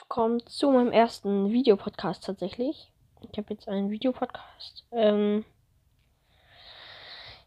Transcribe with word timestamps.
willkommen 0.00 0.44
zu 0.46 0.72
meinem 0.72 0.90
ersten 0.90 1.52
Videopodcast 1.52 2.24
tatsächlich. 2.24 2.90
Ich 3.20 3.38
habe 3.38 3.54
jetzt 3.54 3.68
einen 3.68 3.90
Videopodcast. 3.90 4.84
Ähm, 4.90 5.44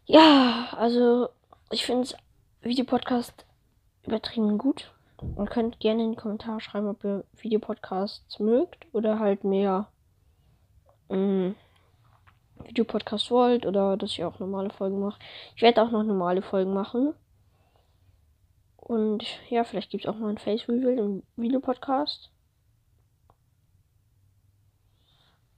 ja, 0.06 0.68
also 0.72 1.28
ich 1.70 1.84
finde 1.84 2.08
Videopodcast 2.62 3.44
übertrieben 4.06 4.56
gut. 4.56 4.90
Ihr 5.36 5.44
könnt 5.44 5.78
gerne 5.78 6.04
in 6.04 6.12
die 6.12 6.16
Kommentare 6.16 6.60
schreiben, 6.60 6.88
ob 6.88 7.04
ihr 7.04 7.24
Videopodcasts 7.36 8.38
mögt 8.38 8.86
oder 8.92 9.18
halt 9.18 9.44
mehr 9.44 9.88
ähm, 11.10 11.54
Videopodcast 12.64 13.30
wollt 13.30 13.66
oder 13.66 13.98
dass 13.98 14.12
ich 14.12 14.24
auch 14.24 14.38
normale 14.38 14.70
Folgen 14.70 15.00
mache. 15.00 15.18
Ich 15.54 15.60
werde 15.60 15.82
auch 15.82 15.90
noch 15.90 16.02
normale 16.02 16.40
Folgen 16.40 16.72
machen. 16.72 17.12
Und 18.78 19.24
ja, 19.50 19.64
vielleicht 19.64 19.90
gibt 19.90 20.04
es 20.04 20.08
auch 20.08 20.16
mal 20.16 20.30
ein 20.30 20.38
Face 20.38 20.66
Reveal 20.66 20.98
im 20.98 21.22
Videopodcast. 21.36 22.30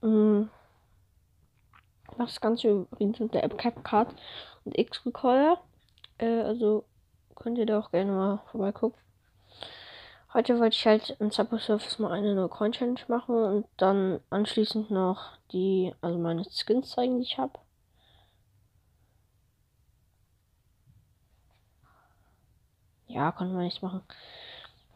Das 0.03 0.49
Ganze 2.41 2.69
übrigens 2.69 3.19
mit 3.19 3.35
der 3.35 3.45
App 3.45 3.59
CapCut 3.59 4.15
und 4.65 4.79
X-Recorder. 4.79 5.61
Äh, 6.19 6.43
also 6.43 6.85
könnt 7.35 7.59
ihr 7.59 7.67
da 7.67 7.79
auch 7.79 7.91
gerne 7.91 8.13
mal 8.13 8.43
vorbeigucken. 8.51 8.99
Heute 10.33 10.59
wollte 10.61 10.77
ich 10.77 10.87
halt 10.87 11.11
in 11.19 11.31
Subsurface 11.31 11.99
mal 11.99 12.13
eine 12.13 12.35
neue 12.35 12.49
Coin 12.49 12.73
Challenge 12.73 13.01
machen 13.09 13.35
und 13.35 13.67
dann 13.77 14.21
anschließend 14.31 14.91
noch 14.91 15.33
die, 15.53 15.93
also 16.03 16.19
meine 16.19 16.45
Skins 16.45 16.91
zeigen, 16.91 17.17
die 17.17 17.25
ich 17.25 17.39
habe. 17.39 17.59
Ja, 23.09 23.33
konnte 23.33 23.55
man 23.55 23.65
nichts 23.65 23.83
machen. 23.83 24.03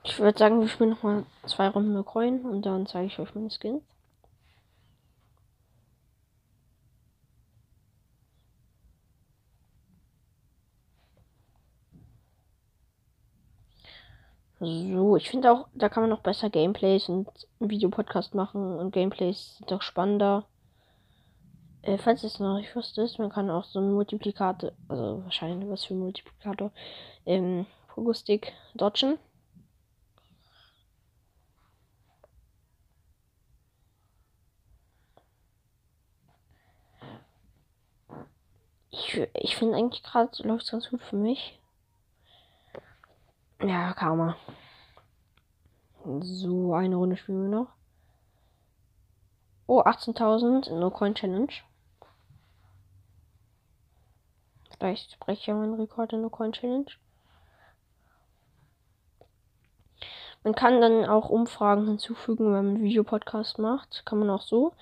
Ich 0.04 0.18
würde 0.20 0.38
sagen, 0.38 0.60
wir 0.60 0.68
spielen 0.68 0.90
nochmal 0.90 1.26
zwei 1.46 1.68
Runden 1.68 1.94
mit 1.94 2.06
Coin 2.06 2.42
und 2.42 2.62
dann 2.62 2.86
zeige 2.86 3.06
ich 3.06 3.18
euch 3.18 3.34
meine 3.34 3.50
Skins. 3.50 3.82
So, 14.60 15.16
ich 15.16 15.30
finde 15.30 15.52
auch, 15.52 15.68
da 15.74 15.88
kann 15.88 16.02
man 16.02 16.10
noch 16.10 16.20
besser 16.20 16.50
Gameplays 16.50 17.08
und 17.08 17.28
Videopodcast 17.60 18.34
machen 18.34 18.78
und 18.78 18.92
Gameplays 18.92 19.56
sind 19.58 19.72
auch 19.72 19.82
spannender. 19.82 20.44
Äh, 21.82 21.98
falls 21.98 22.24
es 22.24 22.40
noch 22.40 22.56
nicht 22.58 22.74
wusstet, 22.74 23.18
man 23.18 23.30
kann 23.30 23.50
auch 23.50 23.64
so 23.64 23.78
einen 23.78 23.92
Multiplikator, 23.92 24.72
also 24.88 25.22
wahrscheinlich 25.24 25.68
was 25.68 25.84
für 25.84 25.94
Multiplikator, 25.94 26.72
ähm, 27.26 27.66
Pogo-Stick 27.88 28.52
dodgen. 28.74 29.18
Ich, 38.90 39.20
ich 39.34 39.56
finde 39.56 39.76
eigentlich 39.76 40.02
gerade 40.02 40.30
läuft 40.42 40.64
es 40.64 40.70
ganz 40.70 40.88
gut 40.88 41.02
für 41.02 41.16
mich. 41.16 41.58
Ja, 43.66 43.94
Karma. 43.94 44.36
So, 46.20 46.74
eine 46.74 46.96
Runde 46.96 47.16
spielen 47.16 47.50
wir 47.50 47.58
noch. 47.58 47.68
Oh, 49.66 49.80
18.000 49.80 50.70
No 50.74 50.90
Coin 50.90 51.14
Challenge. 51.14 51.48
Vielleicht 54.70 55.18
breche 55.18 55.40
ich 55.40 55.46
ja 55.46 55.54
meinen 55.54 55.80
Rekord 55.80 56.12
in 56.12 56.20
No 56.20 56.28
Coin 56.28 56.52
Challenge. 56.52 56.90
Man 60.42 60.54
kann 60.54 60.82
dann 60.82 61.06
auch 61.06 61.30
Umfragen 61.30 61.86
hinzufügen, 61.86 62.44
wenn 62.44 62.74
man 62.74 62.82
Videopodcast 62.82 63.58
macht. 63.58 64.04
Kann 64.04 64.18
man 64.18 64.28
auch 64.28 64.42
so. 64.42 64.74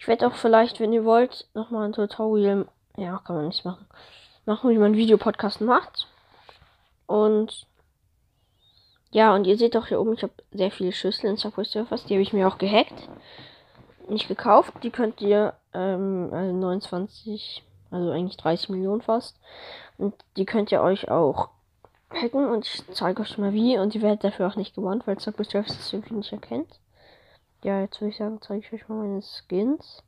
Ich 0.00 0.08
werde 0.08 0.26
auch 0.26 0.34
vielleicht, 0.34 0.80
wenn 0.80 0.92
ihr 0.92 1.04
wollt, 1.04 1.48
nochmal 1.54 1.84
ein 1.84 1.92
Tutorial. 1.92 2.66
Ja, 2.96 3.18
kann 3.18 3.36
man 3.36 3.46
nicht 3.46 3.64
machen. 3.64 3.86
Machen, 4.44 4.70
wie 4.70 4.78
man 4.78 4.94
Videopodcast 4.94 5.60
macht. 5.60 6.08
Und 7.06 7.68
ja, 9.14 9.32
und 9.32 9.46
ihr 9.46 9.56
seht 9.56 9.76
doch 9.76 9.86
hier 9.86 10.00
oben, 10.00 10.14
ich 10.14 10.24
habe 10.24 10.32
sehr 10.50 10.72
viele 10.72 10.90
Schlüssel 10.90 11.30
in 11.30 11.36
Subway 11.36 11.62
Surfers. 11.62 12.04
Die 12.04 12.14
habe 12.14 12.22
ich 12.22 12.32
mir 12.32 12.48
auch 12.48 12.58
gehackt. 12.58 13.08
Nicht 14.08 14.26
gekauft. 14.26 14.74
Die 14.82 14.90
könnt 14.90 15.20
ihr 15.20 15.54
ähm, 15.72 16.30
also 16.32 16.52
29, 16.52 17.62
also 17.92 18.10
eigentlich 18.10 18.36
30 18.36 18.70
Millionen 18.70 19.02
fast. 19.02 19.38
Und 19.98 20.16
die 20.36 20.44
könnt 20.44 20.72
ihr 20.72 20.82
euch 20.82 21.12
auch 21.12 21.50
hacken. 22.10 22.48
Und 22.48 22.66
ich 22.66 22.82
zeige 22.92 23.22
euch 23.22 23.38
mal 23.38 23.52
wie. 23.52 23.78
Und 23.78 23.94
ihr 23.94 24.02
werdet 24.02 24.24
dafür 24.24 24.48
auch 24.48 24.56
nicht 24.56 24.74
gewarnt, 24.74 25.06
weil 25.06 25.20
Subway 25.20 25.44
Surfers 25.44 25.76
das 25.76 25.92
irgendwie 25.92 26.14
nicht 26.14 26.32
erkennt. 26.32 26.80
Ja, 27.62 27.82
jetzt 27.82 28.00
würde 28.00 28.10
ich 28.10 28.16
sagen, 28.16 28.40
zeige 28.40 28.66
ich 28.66 28.72
euch 28.72 28.88
mal 28.88 29.06
meine 29.06 29.22
Skins. 29.22 30.02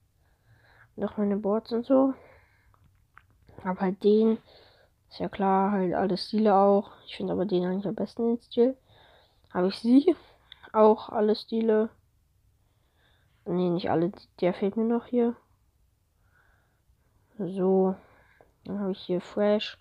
Und 0.97 1.05
auch 1.05 1.17
meine 1.17 1.37
Boards 1.37 1.71
und 1.71 1.87
so. 1.87 2.13
Aber 3.63 3.81
halt 3.83 4.03
den. 4.03 4.39
Ist 5.11 5.21
ja 5.21 5.29
klar, 5.29 5.71
halt 5.71 5.95
alle 5.95 6.17
Stile 6.17 6.57
auch. 6.57 6.91
Ich 7.07 7.17
finde 7.17 7.35
aber 7.35 7.45
den 7.45 7.65
eigentlich 7.65 7.87
am 7.87 7.95
besten 7.95 8.25
den 8.27 8.43
Stil 8.43 8.77
habe 9.53 9.69
ich 9.69 9.79
sie. 9.79 10.17
Auch 10.73 11.09
alle 11.09 11.35
Stile. 11.35 11.91
Ne, 13.45 13.71
nicht 13.71 13.91
alle. 13.91 14.13
Der 14.41 14.53
fehlt 14.53 14.77
mir 14.77 14.85
noch 14.85 15.07
hier. 15.07 15.37
So. 17.39 17.97
Dann 18.65 18.81
habe 18.81 18.93
ich 18.93 19.01
hier 19.01 19.21
Fresh. 19.21 19.79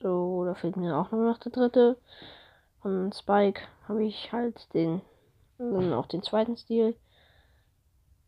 So, 0.00 0.44
da 0.44 0.54
fehlt 0.54 0.76
mir 0.76 0.96
auch 0.96 1.10
noch 1.10 1.38
der 1.38 1.50
dritte. 1.50 2.00
Von 2.80 3.12
Spike 3.12 3.62
habe 3.88 4.04
ich 4.04 4.32
halt 4.32 4.72
den. 4.74 5.02
Dann 5.58 5.92
auch 5.92 6.06
den 6.06 6.22
zweiten 6.22 6.56
Stil. 6.56 6.96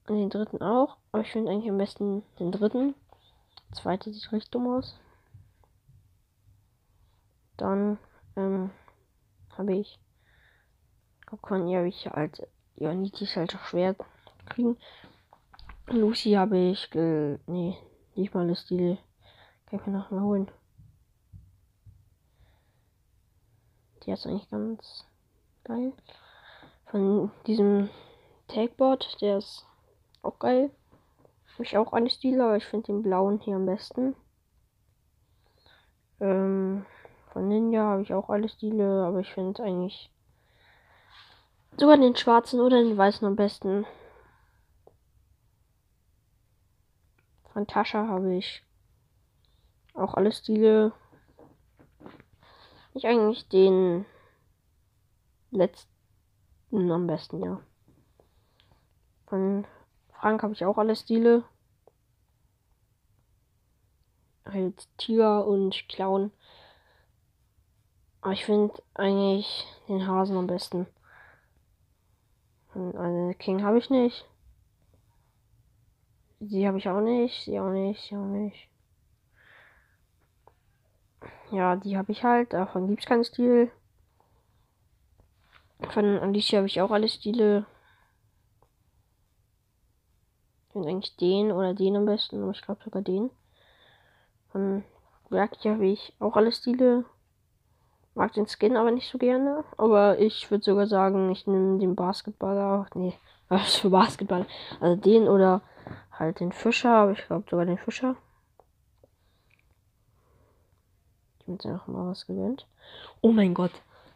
Und 0.08 0.16
den 0.16 0.30
dritten 0.30 0.62
auch. 0.62 0.96
Aber 1.12 1.22
ich 1.22 1.30
finde 1.30 1.52
eigentlich 1.52 1.70
am 1.70 1.78
besten 1.78 2.24
den 2.40 2.50
dritten. 2.50 2.94
Der 3.68 3.76
zweite 3.76 4.12
sieht 4.12 4.32
richtig 4.32 4.50
dumm 4.50 4.66
aus. 4.66 4.98
Dann 7.56 7.98
ähm, 8.36 8.70
habe 9.56 9.74
ich. 9.74 9.98
Kokon, 11.26 11.68
ja, 11.68 11.78
habe 11.78 11.88
ich 11.88 12.06
halt. 12.06 12.46
Ja, 12.76 12.94
Niti 12.94 13.24
ist 13.24 13.36
halt 13.36 13.54
auch 13.54 13.64
schwer 13.64 13.94
kriegen. 14.46 14.76
Lucy 15.86 16.32
habe 16.32 16.58
ich. 16.58 16.88
Nee, 16.94 17.76
nicht 18.14 18.34
mal 18.34 18.48
das 18.48 18.62
Stil. 18.62 18.98
Kann 19.66 19.80
ich 19.80 19.86
mir 19.86 19.92
noch 19.92 20.10
mal 20.10 20.22
holen. 20.22 20.50
Die 24.02 24.10
ist 24.10 24.26
eigentlich 24.26 24.50
ganz 24.50 25.04
geil. 25.64 25.92
Von 26.86 27.30
diesem 27.46 27.90
Tagbot, 28.48 29.16
der 29.20 29.38
ist 29.38 29.66
auch 30.22 30.38
geil. 30.38 30.70
Habe 31.54 31.62
ich 31.62 31.76
auch 31.76 31.92
alle 31.92 32.10
Stile, 32.10 32.44
aber 32.44 32.56
ich 32.56 32.64
finde 32.64 32.86
den 32.86 33.02
blauen 33.02 33.38
hier 33.40 33.56
am 33.56 33.66
besten. 33.66 34.16
Ähm, 36.20 36.86
von 37.32 37.48
Ninja 37.48 37.82
habe 37.82 38.02
ich 38.02 38.12
auch 38.12 38.28
alle 38.28 38.48
Stile, 38.48 39.04
aber 39.04 39.20
ich 39.20 39.32
finde 39.32 39.62
eigentlich 39.62 40.10
sogar 41.76 41.96
den 41.96 42.16
schwarzen 42.16 42.60
oder 42.60 42.82
den 42.82 42.96
weißen 42.96 43.26
am 43.26 43.36
besten. 43.36 43.86
Von 47.52 47.66
Tascha 47.66 48.06
habe 48.06 48.34
ich 48.34 48.62
auch 49.94 50.14
alle 50.14 50.32
Stile. 50.32 50.92
Ich 52.94 53.06
eigentlich 53.06 53.48
den 53.48 54.04
letzten 55.50 55.90
am 56.90 57.06
besten, 57.06 57.42
ja. 57.42 57.60
Von 59.26 59.66
Frank 60.12 60.42
habe 60.42 60.52
ich 60.52 60.64
auch 60.64 60.78
alle 60.78 60.96
Stile. 60.96 61.44
Halt 64.44 64.88
Tiger 64.96 65.46
und 65.46 65.88
Clown 65.88 66.32
aber 68.20 68.32
ich 68.32 68.44
finde 68.44 68.74
eigentlich 68.94 69.66
den 69.88 70.06
Hasen 70.06 70.36
am 70.36 70.46
besten. 70.46 70.86
Eine 72.74 73.34
King 73.34 73.62
habe 73.62 73.78
ich 73.78 73.90
nicht. 73.90 74.26
Sie 76.40 76.66
habe 76.66 76.78
ich 76.78 76.88
auch 76.88 77.00
nicht. 77.00 77.44
Sie 77.44 77.58
auch 77.58 77.70
nicht. 77.70 78.02
Sie 78.02 78.16
auch 78.16 78.24
nicht. 78.24 78.68
Ja, 81.50 81.76
die 81.76 81.96
habe 81.96 82.12
ich 82.12 82.22
halt. 82.22 82.52
Davon 82.52 82.88
gibt 82.88 83.00
es 83.00 83.06
keinen 83.06 83.24
Stil. 83.24 83.72
Von 85.90 86.18
Alicia 86.18 86.58
habe 86.58 86.68
ich 86.68 86.80
auch 86.80 86.90
alle 86.90 87.08
Stile. 87.08 87.66
Ich 90.66 90.72
finde 90.72 90.88
eigentlich 90.88 91.16
den 91.16 91.50
oder 91.50 91.74
den 91.74 91.96
am 91.96 92.04
besten. 92.04 92.42
Aber 92.42 92.52
ich 92.52 92.62
glaube 92.62 92.84
sogar 92.84 93.02
den. 93.02 93.30
Von 94.52 94.84
Werk 95.28 95.56
habe 95.64 95.86
ich 95.86 96.14
auch 96.20 96.36
alle 96.36 96.52
Stile. 96.52 97.04
Mag 98.20 98.34
den 98.34 98.46
Skin 98.46 98.76
aber 98.76 98.90
nicht 98.90 99.10
so 99.10 99.16
gerne. 99.16 99.64
Aber 99.78 100.18
ich 100.18 100.50
würde 100.50 100.62
sogar 100.62 100.86
sagen, 100.86 101.30
ich 101.30 101.46
nehme 101.46 101.78
den 101.78 101.96
Basketballer. 101.96 102.86
Nee, 102.92 103.14
was 103.48 103.76
für 103.76 103.88
Basketball? 103.88 104.44
Also 104.78 105.00
den 105.00 105.26
oder 105.26 105.62
halt 106.12 106.38
den 106.40 106.52
Fischer. 106.52 106.90
Aber 106.90 107.12
ich 107.12 107.26
glaube 107.26 107.48
sogar 107.48 107.64
den 107.64 107.78
Fischer. 107.78 108.16
Ich 111.38 111.44
habe 111.44 111.52
jetzt 111.52 111.64
einfach 111.64 111.86
mal 111.86 112.10
was 112.10 112.26
gewöhnt. 112.26 112.66
Oh 113.22 113.32
mein 113.32 113.54
Gott. 113.54 113.72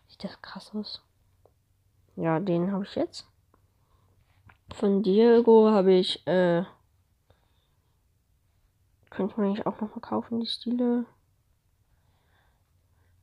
Sieht 0.08 0.22
das 0.22 0.42
krass 0.42 0.72
aus. 0.74 1.02
Ja, 2.14 2.40
den 2.40 2.72
habe 2.72 2.84
ich 2.84 2.94
jetzt. 2.96 3.26
Von 4.74 5.02
Diego 5.02 5.70
habe 5.70 5.94
ich, 5.94 6.26
äh, 6.26 6.64
könnte 9.08 9.40
man 9.40 9.46
eigentlich 9.46 9.66
auch 9.66 9.80
noch 9.80 9.94
mal 9.94 10.02
kaufen, 10.02 10.40
die 10.40 10.46
Stile. 10.46 11.06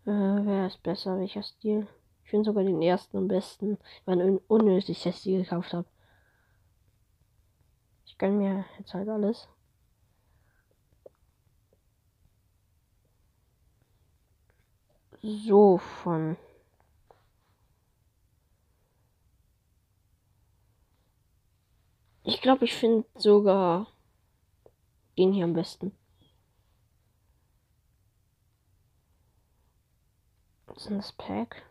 Äh, 0.06 0.09
wer 0.12 0.68
ist 0.68 0.83
besser? 0.83 1.18
Welcher 1.19 1.44
Stil? 1.44 1.88
Ich 2.24 2.30
finde 2.30 2.45
sogar 2.45 2.63
den 2.63 2.81
ersten 2.81 3.18
am 3.18 3.27
besten, 3.27 3.77
weil 4.06 4.21
ich 4.21 4.42
unnötig 4.48 5.01
dass 5.03 5.21
die 5.24 5.38
gekauft 5.38 5.74
habe. 5.74 5.88
Ich 8.06 8.18
gönne 8.18 8.38
mir 8.38 8.65
jetzt 8.77 8.94
halt 8.94 9.09
alles. 9.09 9.48
So 15.24 15.77
von 15.77 16.38
Ich 22.24 22.42
glaube, 22.42 22.65
ich 22.65 22.74
finde 22.74 23.06
sogar 23.15 23.88
den 25.18 25.33
hier 25.33 25.45
am 25.45 25.53
besten. 25.53 25.92
Ist 30.81 30.89
das 30.89 31.12
Pack? 31.12 31.62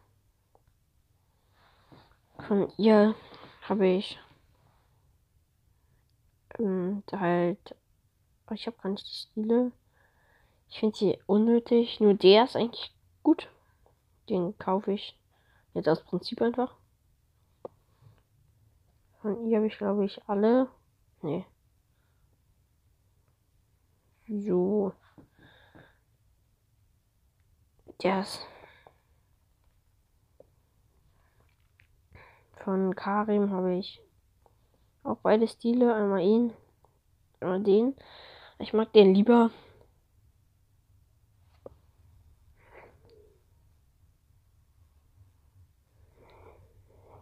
Von 2.46 2.72
ihr 2.78 3.16
habe 3.62 3.88
ich 3.88 4.20
ähm, 6.60 7.02
halt. 7.10 7.74
Ich 8.52 8.68
habe 8.68 8.76
gar 8.80 8.90
nicht 8.90 9.04
die 9.04 9.12
Stile. 9.12 9.72
Ich 10.68 10.78
finde 10.78 10.96
sie 10.96 11.18
unnötig. 11.26 11.98
Nur 11.98 12.14
der 12.14 12.44
ist 12.44 12.54
eigentlich 12.54 12.94
gut. 13.24 13.48
Den 14.28 14.56
kaufe 14.58 14.92
ich 14.92 15.18
jetzt 15.74 15.88
aus 15.88 16.04
Prinzip 16.04 16.40
einfach. 16.40 16.76
Von 19.22 19.44
ihr 19.48 19.56
habe 19.56 19.66
ich, 19.66 19.76
glaube 19.76 20.04
ich, 20.04 20.22
alle. 20.28 20.68
Nee. 21.22 21.44
So. 24.28 24.92
Der 28.04 28.20
ist. 28.20 28.46
Von 32.64 32.94
Karim 32.94 33.50
habe 33.50 33.74
ich 33.74 34.02
auch 35.02 35.16
beide 35.22 35.48
Stile. 35.48 35.94
Einmal 35.94 36.20
ihn, 36.20 36.52
einmal 37.40 37.62
den. 37.62 37.96
Ich 38.58 38.72
mag 38.72 38.92
den 38.92 39.14
lieber. 39.14 39.50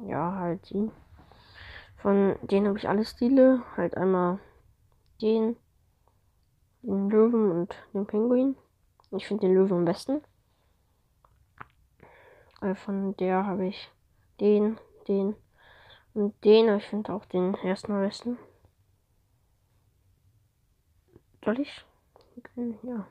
Ja, 0.00 0.34
halt 0.34 0.70
ihn. 0.70 0.90
Von 1.98 2.36
denen 2.42 2.68
habe 2.68 2.78
ich 2.78 2.88
alle 2.88 3.04
Stile. 3.04 3.62
Halt 3.76 3.96
einmal 3.96 4.38
den, 5.20 5.56
den 6.82 7.10
Löwen 7.10 7.50
und 7.50 7.74
den 7.94 8.06
Pinguin. 8.06 8.56
Ich 9.12 9.26
finde 9.26 9.46
den 9.46 9.54
Löwen 9.54 9.78
am 9.78 9.84
besten. 9.84 10.20
Äh, 12.60 12.74
von 12.74 13.16
der 13.16 13.46
habe 13.46 13.66
ich 13.66 13.90
den, 14.40 14.78
den 15.08 15.34
und 16.14 16.44
den. 16.44 16.76
Ich 16.76 16.84
finde 16.84 17.12
auch 17.12 17.24
den 17.24 17.54
ersten 17.54 17.92
am 17.92 18.00
besten. 18.00 18.38
Soll 21.44 21.60
ich? 21.60 21.84
Okay, 22.36 22.78
ja. 22.82 23.06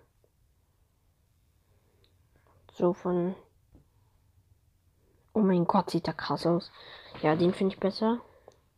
So 2.74 2.94
von. 2.94 3.36
Oh 5.34 5.40
mein 5.40 5.66
Gott, 5.66 5.90
sieht 5.90 6.08
der 6.08 6.14
krass 6.14 6.46
aus. 6.46 6.72
Ja, 7.22 7.36
den 7.36 7.54
finde 7.54 7.74
ich 7.74 7.80
besser. 7.80 8.22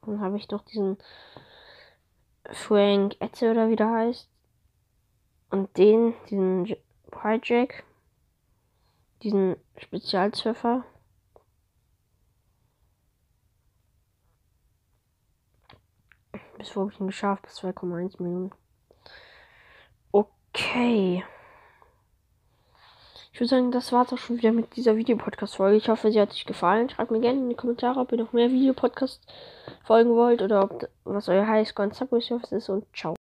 Dann 0.01 0.21
habe 0.21 0.37
ich 0.37 0.49
noch 0.49 0.63
diesen 0.63 0.97
Frank 2.51 3.15
Etze 3.19 3.51
oder 3.51 3.69
wie 3.69 3.75
der 3.75 3.91
heißt. 3.91 4.29
Und 5.49 5.77
den, 5.77 6.13
diesen 6.29 6.65
Hijack. 7.21 7.83
Diesen 9.23 9.57
Spezialsurfer. 9.77 10.85
Bis 16.59 16.75
wo 16.75 16.81
habe 16.81 16.91
ich 16.91 16.99
ihn 16.99 17.07
geschafft? 17.07 17.43
Bis 17.43 17.57
2,1 17.59 18.21
Millionen. 18.21 18.51
Okay. 20.11 21.23
Ich 23.31 23.39
würde 23.39 23.49
sagen, 23.49 23.71
das 23.71 23.93
war 23.93 24.05
es 24.05 24.11
auch 24.11 24.17
schon 24.17 24.37
wieder 24.37 24.51
mit 24.51 24.75
dieser 24.75 24.97
Videopodcast-Folge. 24.97 25.77
Ich 25.77 25.87
hoffe, 25.87 26.11
sie 26.11 26.19
hat 26.19 26.31
euch 26.31 26.45
gefallen. 26.45 26.89
Schreibt 26.89 27.11
mir 27.11 27.21
gerne 27.21 27.39
in 27.39 27.49
die 27.49 27.55
Kommentare, 27.55 28.01
ob 28.01 28.11
ihr 28.11 28.17
noch 28.17 28.33
mehr 28.33 28.51
Videopodcast 28.51 29.25
folgen 29.85 30.09
wollt 30.15 30.41
oder 30.41 30.63
ob 30.63 30.89
was 31.05 31.29
euer 31.29 31.47
Highscore 31.47 31.87
und 31.87 31.95
Subway 31.95 32.19
ist 32.19 32.69
und 32.69 32.85
ciao. 32.93 33.18